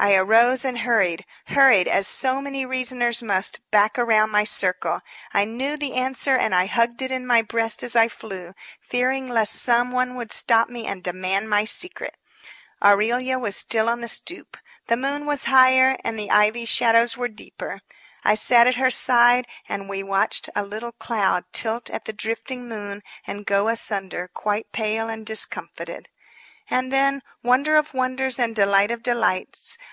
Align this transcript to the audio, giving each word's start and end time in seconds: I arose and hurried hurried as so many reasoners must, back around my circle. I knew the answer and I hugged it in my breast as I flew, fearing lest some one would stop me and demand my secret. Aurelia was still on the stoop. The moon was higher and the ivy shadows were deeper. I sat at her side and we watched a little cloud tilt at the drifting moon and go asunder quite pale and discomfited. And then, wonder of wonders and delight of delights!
I 0.00 0.14
arose 0.14 0.64
and 0.64 0.78
hurried 0.78 1.26
hurried 1.46 1.88
as 1.88 2.06
so 2.06 2.40
many 2.40 2.64
reasoners 2.64 3.20
must, 3.20 3.68
back 3.72 3.98
around 3.98 4.30
my 4.30 4.44
circle. 4.44 5.00
I 5.34 5.44
knew 5.44 5.76
the 5.76 5.94
answer 5.94 6.36
and 6.36 6.54
I 6.54 6.66
hugged 6.66 7.02
it 7.02 7.10
in 7.10 7.26
my 7.26 7.42
breast 7.42 7.82
as 7.82 7.96
I 7.96 8.06
flew, 8.06 8.52
fearing 8.80 9.28
lest 9.28 9.54
some 9.54 9.90
one 9.90 10.14
would 10.14 10.32
stop 10.32 10.68
me 10.68 10.86
and 10.86 11.02
demand 11.02 11.50
my 11.50 11.64
secret. 11.64 12.16
Aurelia 12.80 13.40
was 13.40 13.56
still 13.56 13.88
on 13.88 14.00
the 14.00 14.06
stoop. 14.06 14.56
The 14.86 14.96
moon 14.96 15.26
was 15.26 15.46
higher 15.46 15.96
and 16.04 16.16
the 16.16 16.30
ivy 16.30 16.64
shadows 16.64 17.16
were 17.16 17.26
deeper. 17.26 17.80
I 18.22 18.36
sat 18.36 18.68
at 18.68 18.76
her 18.76 18.92
side 18.92 19.48
and 19.68 19.88
we 19.88 20.04
watched 20.04 20.48
a 20.54 20.64
little 20.64 20.92
cloud 20.92 21.42
tilt 21.52 21.90
at 21.90 22.04
the 22.04 22.12
drifting 22.12 22.68
moon 22.68 23.02
and 23.26 23.44
go 23.46 23.66
asunder 23.66 24.30
quite 24.32 24.70
pale 24.70 25.08
and 25.08 25.26
discomfited. 25.26 26.08
And 26.70 26.92
then, 26.92 27.22
wonder 27.42 27.74
of 27.76 27.94
wonders 27.94 28.38
and 28.38 28.54
delight 28.54 28.90
of 28.92 29.02
delights! 29.02 29.76